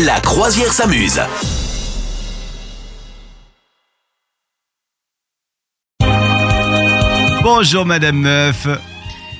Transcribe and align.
La 0.00 0.20
croisière 0.20 0.72
s'amuse. 0.72 1.20
Bonjour 7.42 7.84
Madame 7.86 8.16
Meuf. 8.20 8.66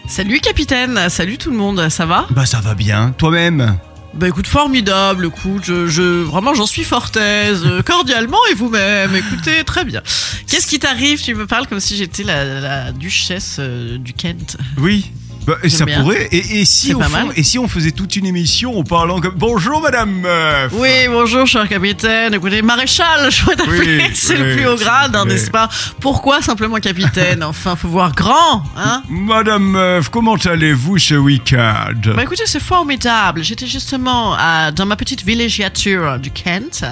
Salut 0.08 0.40
capitaine, 0.40 1.08
salut 1.08 1.38
tout 1.38 1.50
le 1.50 1.56
monde, 1.56 1.88
ça 1.88 2.06
va? 2.06 2.26
Bah 2.30 2.46
ça 2.46 2.60
va 2.60 2.74
bien, 2.74 3.14
toi-même? 3.16 3.78
Bah 4.14 4.28
écoute, 4.28 4.46
formidable, 4.46 5.26
écoute, 5.26 5.62
je, 5.64 5.86
je- 5.86 6.22
vraiment 6.22 6.52
j'en 6.54 6.66
suis 6.66 6.84
fort 6.84 7.10
aise, 7.16 7.62
euh, 7.64 7.80
cordialement 7.82 8.36
et 8.50 8.54
vous-même, 8.54 9.14
écoutez, 9.16 9.64
très 9.64 9.84
bien. 9.84 10.02
Qu'est-ce 10.48 10.66
qui 10.66 10.78
t'arrive? 10.78 11.22
Tu 11.22 11.34
me 11.34 11.46
parles 11.46 11.66
comme 11.66 11.80
si 11.80 11.96
j'étais 11.96 12.22
la, 12.22 12.60
la 12.60 12.92
duchesse 12.92 13.56
euh, 13.58 13.96
du 13.96 14.12
Kent. 14.12 14.58
Oui. 14.76 15.10
Bah, 15.46 15.54
et 15.64 15.68
ça 15.68 15.84
bien. 15.84 16.00
pourrait. 16.00 16.28
Et, 16.30 16.60
et 16.60 16.64
si 16.64 16.94
au 16.94 17.00
fond- 17.00 17.08
mal. 17.10 17.26
et 17.36 17.42
si 17.42 17.58
on 17.58 17.66
faisait 17.66 17.90
toute 17.90 18.14
une 18.16 18.26
émission 18.26 18.78
en 18.78 18.84
parlant 18.84 19.20
comme 19.20 19.34
Bonjour 19.36 19.80
Madame 19.80 20.10
Meuf. 20.20 20.72
Oui, 20.74 20.88
bonjour 21.08 21.46
cher 21.46 21.68
capitaine, 21.68 22.32
écoutez, 22.34 22.62
maréchal, 22.62 23.28
je 23.30 23.44
t'appeler, 23.46 23.98
Oui, 23.98 24.10
c'est 24.14 24.34
oui, 24.34 24.40
le 24.40 24.54
plus 24.56 24.66
haut 24.68 24.76
grade, 24.76 25.16
hein, 25.16 25.24
n'est-ce 25.24 25.50
pas? 25.50 25.68
Pourquoi 26.00 26.42
simplement 26.42 26.76
capitaine? 26.76 27.42
Enfin, 27.42 27.74
faut 27.74 27.88
voir 27.88 28.12
grand, 28.14 28.62
hein? 28.76 29.02
Madame 29.08 29.64
Meuf, 29.64 30.08
comment 30.10 30.36
allez-vous 30.36 30.98
ce 30.98 31.14
week-end? 31.14 31.92
Bah 32.14 32.22
écoutez, 32.22 32.44
c'est 32.46 32.62
formidable. 32.62 33.42
J'étais 33.42 33.66
justement 33.66 34.34
à- 34.38 34.70
dans 34.70 34.86
ma 34.86 34.94
petite 34.96 35.24
villégiature 35.24 36.20
du 36.20 36.30
Kent. 36.30 36.84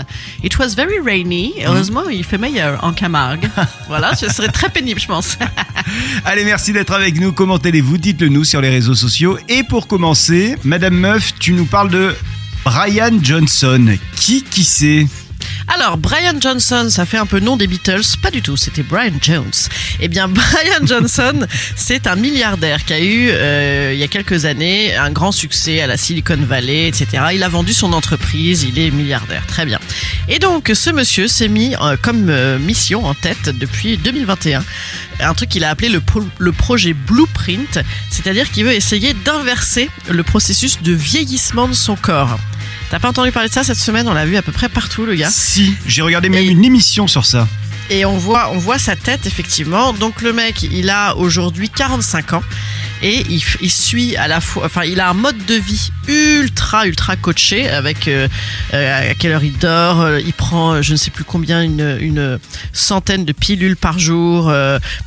It 0.43 0.59
was 0.59 0.75
very 0.77 0.99
rainy. 1.05 1.55
Heureusement, 1.65 2.09
il 2.11 2.25
fait 2.25 2.39
meilleur 2.39 2.83
en 2.83 2.93
Camargue. 2.93 3.49
voilà, 3.89 4.17
ce 4.17 4.29
serait 4.29 4.49
très 4.49 4.71
pénible, 4.71 5.01
je 5.01 5.07
pense. 5.07 5.39
Allez, 6.25 6.45
merci 6.45 6.73
d'être 6.73 6.93
avec 6.93 7.19
nous. 7.21 7.33
Comment 7.33 7.57
allez-vous? 7.57 7.97
Dites-le 7.99 8.29
nous 8.29 8.40
sur 8.45 8.61
les 8.61 8.71
réseaux 8.71 8.95
sociaux. 8.95 9.39
Et 9.49 9.63
pour 9.63 9.87
commencer, 9.87 10.57
Madame 10.65 10.95
Meuf, 10.95 11.35
tu 11.39 11.53
nous 11.53 11.67
parles 11.67 11.91
de 11.91 12.15
Brian 12.65 13.19
Johnson. 13.23 13.97
Qui 14.17 14.43
qui 14.43 14.65
c'est? 14.65 15.07
Alors, 15.81 15.97
Brian 15.97 16.39
Johnson, 16.39 16.89
ça 16.91 17.07
fait 17.07 17.17
un 17.17 17.25
peu 17.25 17.41
nom 17.41 17.57
des 17.57 17.67
Beatles. 17.67 18.03
Pas 18.23 18.31
du 18.31 18.43
tout, 18.43 18.59
c'était 18.59 18.83
Brian 18.83 19.15
Jones. 19.23 19.51
Eh 20.01 20.09
bien, 20.09 20.29
Brian 20.29 20.85
Johnson, 20.85 21.47
c'est 21.75 22.07
un 22.07 22.17
milliardaire 22.17 22.85
qui 22.85 22.93
a 22.93 23.01
eu, 23.01 23.31
euh, 23.31 23.93
il 23.95 23.99
y 23.99 24.03
a 24.03 24.09
quelques 24.09 24.45
années, 24.45 24.95
un 24.95 25.11
grand 25.11 25.33
succès 25.33 25.81
à 25.81 25.87
la 25.87 25.97
Silicon 25.97 26.37
Valley, 26.37 26.87
etc. 26.87 27.29
Il 27.33 27.43
a 27.43 27.49
vendu 27.49 27.73
son 27.73 27.95
entreprise, 27.95 28.65
il 28.65 28.79
est 28.79 28.91
milliardaire. 28.91 29.47
Très 29.47 29.65
bien. 29.65 29.79
Et 30.29 30.39
donc, 30.39 30.71
ce 30.75 30.91
monsieur 30.91 31.29
s'est 31.29 31.49
mis 31.49 31.75
euh, 31.81 31.97
comme 32.03 32.29
euh, 32.29 32.59
mission 32.59 33.07
en 33.07 33.15
tête 33.15 33.49
depuis 33.59 33.97
2021 33.97 34.63
un 35.23 35.35
truc 35.35 35.49
qu'il 35.49 35.65
a 35.65 35.71
appelé 35.71 35.89
le, 35.89 36.03
le 36.39 36.53
projet 36.53 36.95
Blueprint, 36.95 37.79
c'est-à-dire 38.11 38.51
qu'il 38.51 38.65
veut 38.65 38.73
essayer 38.73 39.13
d'inverser 39.13 39.91
le 40.11 40.23
processus 40.23 40.81
de 40.83 40.93
vieillissement 40.93 41.69
de 41.69 41.75
son 41.75 41.97
corps. 41.97 42.39
T'as 42.91 42.99
pas 42.99 43.09
entendu 43.09 43.31
parler 43.31 43.49
de 43.49 43.55
ça 43.55 43.63
cette 43.63 43.77
semaine? 43.79 44.09
On 44.09 44.13
l'a 44.15 44.27
vu 44.27 44.37
à 44.37 44.43
peu 44.43 44.53
près 44.53 44.69
partout, 44.69 45.07
le 45.07 45.15
gars. 45.15 45.31
Si, 45.31 45.75
j'ai 45.87 46.03
regardé 46.03 46.29
même 46.29 46.43
Et- 46.45 46.49
une 46.49 46.65
émission 46.65 47.07
sur 47.07 47.25
ça. 47.25 47.47
Et 47.89 48.05
on 48.05 48.17
voit, 48.17 48.51
on 48.53 48.59
voit 48.59 48.79
sa 48.79 48.95
tête 48.97 49.27
effectivement. 49.27 49.93
Donc 49.93 50.23
le 50.23 50.33
mec, 50.33 50.63
il 50.63 50.91
a 50.91 51.17
aujourd'hui 51.17 51.69
45 51.69 52.35
ans 52.35 52.43
et 53.03 53.25
il, 53.29 53.71
suit 53.71 54.17
à 54.17 54.29
la 54.29 54.41
fois, 54.41 54.65
enfin, 54.67 54.83
il 54.85 55.01
a 55.01 55.09
un 55.09 55.15
mode 55.15 55.45
de 55.47 55.55
vie 55.55 55.91
ultra 56.09 56.87
ultra 56.87 57.17
coaché 57.17 57.69
avec 57.69 58.09
euh, 58.09 58.29
euh, 58.75 59.11
à 59.11 59.15
quelle 59.15 59.33
heure 59.33 59.45
il 59.45 59.57
dort, 59.59 60.01
euh, 60.01 60.21
il 60.21 60.33
prend 60.33 60.83
je 60.83 60.93
ne 60.93 60.97
sais 60.97 61.11
plus 61.11 61.25
combien 61.25 61.63
une, 61.63 61.97
une 62.01 62.39
centaine 62.73 63.25
de 63.25 63.33
pilules 63.33 63.77
par 63.77 63.99
jour 63.99 64.53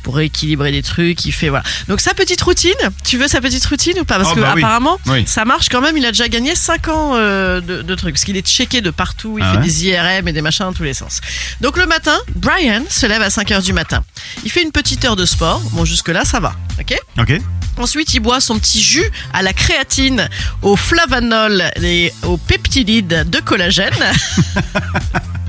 pour 0.02 0.16
rééquilibrer 0.16 0.72
des 0.72 0.82
trucs. 0.82 1.24
Il 1.24 1.32
fait 1.32 1.48
voilà. 1.48 1.64
Donc 1.88 2.00
sa 2.00 2.14
petite 2.14 2.40
routine. 2.42 2.72
Tu 3.04 3.16
veux 3.18 3.28
sa 3.28 3.40
petite 3.40 3.64
routine 3.66 3.98
ou 4.00 4.04
pas? 4.04 4.16
Parce 4.18 4.30
Oh, 4.32 4.36
que 4.36 4.40
bah 4.40 4.52
apparemment 4.56 4.98
Oui. 5.06 5.24
ça 5.26 5.44
marche 5.44 5.68
quand 5.68 5.80
même. 5.80 5.96
Il 5.96 6.04
a 6.06 6.10
déjà 6.12 6.28
gagné 6.28 6.54
5 6.54 6.88
ans 6.88 7.14
de, 7.16 7.60
de 7.82 7.94
trucs 7.94 8.14
parce 8.14 8.24
qu'il 8.24 8.36
est 8.36 8.46
checké 8.46 8.80
de 8.80 8.90
partout. 8.90 9.38
Il 9.38 9.44
Ah 9.44 9.52
fait 9.52 9.58
ouais 9.58 9.62
des 9.64 9.86
IRM 9.86 10.28
et 10.28 10.32
des 10.32 10.42
machins 10.42 10.66
dans 10.66 10.72
tous 10.72 10.82
les 10.82 10.94
sens. 10.94 11.20
Donc 11.60 11.76
le 11.76 11.86
matin, 11.86 12.16
Brian 12.34 12.82
se 12.88 13.06
lève 13.06 13.22
à 13.22 13.30
5 13.30 13.50
heures 13.52 13.62
du 13.62 13.72
matin. 13.72 14.02
Il 14.44 14.50
fait 14.50 14.62
une 14.62 14.72
petite 14.72 15.04
heure 15.04 15.16
de 15.16 15.24
sport. 15.24 15.60
Bon, 15.72 15.84
jusque-là, 15.84 16.24
ça 16.24 16.40
va. 16.40 16.54
Ok? 16.80 16.96
Ok 17.18 17.38
Ensuite, 17.76 18.14
il 18.14 18.20
boit 18.20 18.40
son 18.40 18.58
petit 18.58 18.82
jus 18.82 19.10
à 19.32 19.42
la 19.42 19.52
créatine, 19.52 20.28
au 20.62 20.76
flavanol 20.76 21.64
et 21.82 22.12
au 22.22 22.36
peptidide 22.36 23.28
de 23.28 23.40
collagène. 23.40 23.92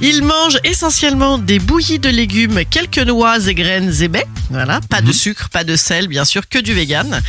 Il 0.00 0.22
mange 0.24 0.58
essentiellement 0.64 1.38
des 1.38 1.58
bouillies 1.58 1.98
de 1.98 2.08
légumes, 2.08 2.60
quelques 2.70 2.98
noix 2.98 3.38
et 3.46 3.54
graines 3.54 3.92
et 4.00 4.08
baies. 4.08 4.26
Voilà, 4.50 4.80
pas 4.88 5.00
de 5.00 5.12
sucre, 5.12 5.48
pas 5.48 5.64
de 5.64 5.76
sel, 5.76 6.08
bien 6.08 6.24
sûr, 6.24 6.48
que 6.48 6.58
du 6.58 6.72
vegan. 6.72 7.20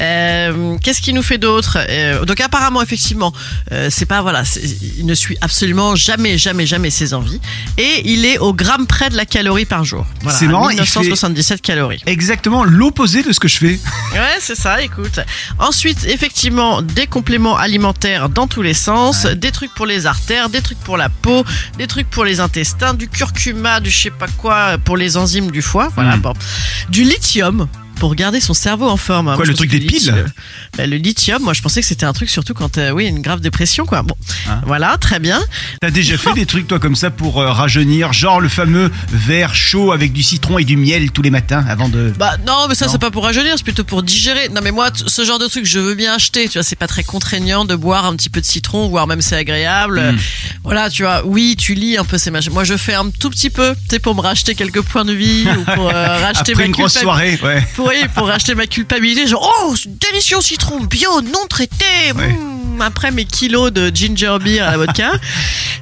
Euh, 0.00 0.76
Qu'est-ce 0.82 1.00
qu'il 1.00 1.14
nous 1.14 1.22
fait 1.22 1.38
d'autre? 1.38 1.78
Euh, 1.88 2.24
Donc 2.24 2.40
apparemment, 2.40 2.82
effectivement, 2.82 3.32
euh, 3.72 3.88
c'est 3.90 4.04
pas 4.06 4.20
voilà, 4.22 4.42
il 4.98 5.06
ne 5.06 5.14
suit 5.14 5.36
absolument 5.40 5.94
jamais, 5.96 6.38
jamais, 6.38 6.66
jamais 6.66 6.90
ses 6.90 7.14
envies, 7.14 7.40
et 7.78 8.02
il 8.04 8.24
est 8.24 8.38
au 8.38 8.52
gramme 8.52 8.86
près 8.86 9.08
de 9.10 9.16
la 9.16 9.24
calorie 9.26 9.64
par 9.64 9.84
jour. 9.84 10.04
Voilà, 10.22 10.38
C'est 10.38 10.46
marrant, 10.46 10.68
il 10.70 10.76
fait- 10.76 10.82
1977 10.82 11.62
calories. 11.62 12.02
Exactement 12.06 12.64
l'opposé 12.64 13.22
de 13.22 13.32
ce 13.32 13.40
que 13.40 13.48
je 13.48 13.58
fais. 13.58 13.80
Ouais, 14.16 14.38
c'est 14.40 14.54
ça, 14.56 14.80
écoute. 14.82 15.20
Ensuite, 15.58 16.04
effectivement, 16.06 16.80
des 16.80 17.06
compléments 17.06 17.56
alimentaires 17.56 18.28
dans 18.30 18.46
tous 18.46 18.62
les 18.62 18.72
sens, 18.74 19.26
des 19.26 19.52
trucs 19.52 19.74
pour 19.74 19.84
les 19.84 20.06
artères, 20.06 20.48
des 20.48 20.62
trucs 20.62 20.78
pour 20.80 20.96
la 20.96 21.08
peau, 21.10 21.44
des 21.78 21.86
trucs 21.86 22.08
pour 22.10 22.24
les 22.24 22.40
intestins, 22.40 22.94
du 22.94 23.08
curcuma, 23.08 23.80
du 23.80 23.90
je 23.90 23.98
sais 24.04 24.10
pas 24.10 24.28
quoi 24.38 24.78
pour 24.84 24.96
les 24.96 25.16
enzymes 25.16 25.50
du 25.50 25.62
foie, 25.62 25.88
voilà, 25.94 26.16
Mm. 26.16 26.20
bon. 26.20 26.32
Du 26.88 27.02
lithium 27.04 27.68
pour 27.98 28.14
garder 28.14 28.40
son 28.40 28.54
cerveau 28.54 28.88
en 28.88 28.96
forme. 28.96 29.28
hein. 29.28 29.34
Quoi, 29.36 29.44
Moi, 29.44 29.52
le 29.52 29.54
truc 29.54 29.70
des 29.70 29.78
le 29.78 29.86
piles 29.86 29.98
lithium- 29.98 30.24
Ben, 30.76 30.88
Le 30.90 30.96
lithium, 30.96 31.42
moi 31.42 31.52
je 31.54 31.62
pensais 31.62 31.80
que 31.80 31.86
c'était 31.86 32.04
un 32.06 32.12
truc 32.12 32.30
surtout 32.30 32.54
quand 32.54 32.78
euh, 32.78 32.90
oui 32.90 33.06
une 33.06 33.20
grave 33.20 33.40
dépression 33.40 33.86
quoi. 33.86 34.02
Bon, 34.02 34.14
Hein 34.48 34.60
voilà, 34.66 34.96
très 34.98 35.18
bien. 35.18 35.40
T'as 35.80 35.90
déjà 35.90 36.16
fait 36.18 36.32
des 36.34 36.46
trucs 36.46 36.66
toi 36.68 36.78
comme 36.78 36.96
ça 36.96 37.10
pour 37.10 37.40
euh, 37.40 37.50
rajeunir, 37.52 38.12
genre 38.12 38.40
le 38.40 38.48
fameux 38.48 38.90
verre 39.10 39.54
chaud 39.54 39.92
avec 39.92 40.12
du 40.12 40.22
citron 40.22 40.58
et 40.58 40.64
du 40.64 40.76
miel 40.76 41.10
tous 41.10 41.22
les 41.22 41.30
matins 41.30 41.64
avant 41.68 41.88
de. 41.88 42.12
Bah 42.18 42.36
non, 42.46 42.66
mais 42.68 42.74
ça 42.74 42.88
c'est 42.88 42.98
pas 43.00 43.10
pour 43.10 43.24
rajeunir, 43.24 43.54
c'est 43.56 43.64
plutôt 43.64 43.84
pour 43.84 44.02
digérer. 44.02 44.48
Non 44.50 44.60
mais 44.62 44.70
moi, 44.72 44.90
ce 44.94 45.24
genre 45.24 45.38
de 45.38 45.46
truc, 45.46 45.64
je 45.66 45.78
veux 45.78 45.94
bien 45.94 46.14
acheter. 46.14 46.48
Tu 46.48 46.58
vois, 46.58 46.62
c'est 46.62 46.76
pas 46.76 46.86
très 46.86 47.04
contraignant 47.04 47.64
de 47.64 47.74
boire 47.74 48.04
un 48.06 48.14
petit 48.16 48.28
peu 48.30 48.40
de 48.40 48.46
citron, 48.46 48.88
voire 48.88 49.06
même 49.06 49.22
c'est 49.22 49.36
agréable. 49.36 50.00
Mm. 50.12 50.18
Voilà, 50.64 50.90
tu 50.90 51.02
vois. 51.02 51.22
Oui, 51.24 51.56
tu 51.58 51.74
lis 51.74 51.96
un 51.96 52.04
peu 52.04 52.18
ces 52.18 52.30
machins. 52.30 52.52
Moi, 52.52 52.64
je 52.64 52.76
fais 52.76 52.94
un 52.94 53.10
tout 53.10 53.30
petit 53.30 53.50
peu, 53.50 53.74
tu 53.74 53.80
sais, 53.90 53.98
pour 53.98 54.14
me 54.14 54.20
racheter 54.20 54.54
quelques 54.54 54.82
points 54.82 55.04
de 55.04 55.12
vie 55.12 55.46
ou 55.48 55.64
pour 55.74 55.88
euh, 55.88 55.92
racheter 56.22 56.52
Après 56.52 56.54
ma 56.62 56.66
une 56.66 56.72
grosse 56.72 56.98
soirée, 56.98 57.38
ouais. 57.42 57.66
Pour, 57.74 57.85
oui, 57.88 58.06
pour 58.14 58.26
racheter 58.28 58.54
ma 58.54 58.66
culpabilité. 58.66 59.26
Genre, 59.26 59.52
oh, 59.64 59.74
délicieux 59.86 60.40
citron 60.40 60.80
bio, 60.80 61.20
non 61.22 61.46
traité. 61.48 61.84
Ouais. 62.14 62.28
mm, 62.32 62.82
après 62.82 63.10
mes 63.10 63.24
kilos 63.24 63.72
de 63.72 63.90
ginger 63.94 64.36
beer 64.42 64.60
à 64.60 64.72
la 64.72 64.76
vodka. 64.78 65.12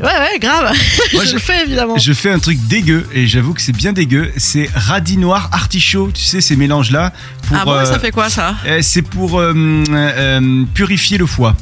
Ouais, 0.01 0.07
ouais, 0.07 0.39
grave. 0.39 0.73
Moi, 1.13 1.25
je, 1.25 1.29
je- 1.31 1.35
le 1.35 1.39
fais 1.41 1.63
évidemment. 1.63 1.97
Je 1.99 2.13
fais 2.13 2.31
un 2.31 2.39
truc 2.39 2.59
dégueu 2.69 3.07
et 3.13 3.27
j'avoue 3.27 3.53
que 3.55 3.61
c'est 3.63 3.73
bien 3.73 3.93
dégueu. 3.93 4.33
C'est 4.37 4.69
radis 4.75 5.17
noir 5.17 5.49
artichaut, 5.53 6.11
tu 6.15 6.23
sais 6.23 6.41
ces 6.41 6.57
mélanges 6.57 6.91
là. 6.91 7.13
Pour, 7.49 7.57
ah 7.61 7.65
bon, 7.65 7.73
euh, 7.73 7.85
ça 7.85 7.99
fait 7.99 8.11
quoi 8.11 8.31
ça? 8.31 8.55
euh, 8.67 8.79
C'est 8.83 9.03
pour 9.03 9.39
euh, 9.41 9.53
euh, 9.91 10.65
purifier 10.75 11.19
le 11.19 11.27
foie. 11.27 11.55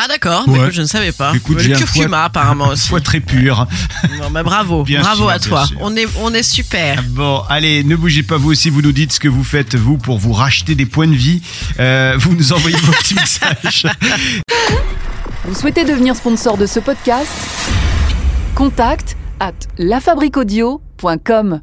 Ah 0.00 0.06
d'accord, 0.08 0.44
mais 0.46 0.58
Ouais. 0.60 0.68
je 0.70 0.82
ne 0.82 0.86
savais 0.86 1.10
pas. 1.12 1.32
Écoute, 1.34 1.60
le 1.62 1.76
curcuma 1.76 2.08
foie- 2.18 2.24
apparemment 2.24 2.66
Un 2.70 2.72
aussi. 2.74 2.88
foie 2.88 3.00
très 3.00 3.18
pur. 3.20 3.66
Non, 4.20 4.30
mais 4.30 4.42
bravo, 4.44 4.84
Bien 4.84 5.00
bravo 5.00 5.22
sûr, 5.24 5.30
à 5.30 5.38
toi. 5.40 5.66
sûr. 5.66 5.76
On 5.80 5.96
est, 5.96 6.06
on 6.20 6.32
est 6.32 6.42
super. 6.44 7.02
Bon, 7.08 7.42
allez, 7.48 7.82
ne 7.82 7.96
bougez 7.96 8.22
pas 8.22 8.36
vous 8.36 8.50
aussi, 8.52 8.70
vous 8.70 8.82
nous 8.82 8.92
dites 8.92 9.12
ce 9.12 9.18
que 9.20 9.28
vous 9.28 9.42
faites 9.44 9.74
vous 9.74 9.98
pour 9.98 10.18
vous 10.18 10.32
racheter 10.32 10.74
des 10.76 10.86
points 10.86 11.08
de 11.08 11.14
vie. 11.16 11.42
Euh, 11.80 12.14
vous 12.18 12.34
nous 12.34 12.52
envoyez 12.52 12.76
vos 12.78 12.92
petits 12.92 13.14
messages. 13.16 13.86
Vous 15.44 15.54
souhaitez 15.54 15.84
devenir 15.84 16.14
sponsor 16.14 16.56
de 16.58 16.66
ce 16.66 16.78
podcast? 16.80 17.30
Contact 18.54 19.16
à 19.40 19.52
lafabriquaudio.com. 19.78 21.60